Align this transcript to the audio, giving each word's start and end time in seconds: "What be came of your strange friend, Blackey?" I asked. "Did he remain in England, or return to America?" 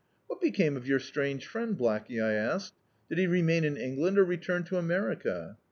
"What 0.25 0.41
be 0.41 0.49
came 0.49 0.75
of 0.75 0.87
your 0.87 0.97
strange 0.99 1.45
friend, 1.45 1.77
Blackey?" 1.77 2.19
I 2.19 2.33
asked. 2.33 2.73
"Did 3.07 3.19
he 3.19 3.27
remain 3.27 3.63
in 3.63 3.77
England, 3.77 4.17
or 4.17 4.23
return 4.25 4.63
to 4.63 4.77
America?" 4.77 5.57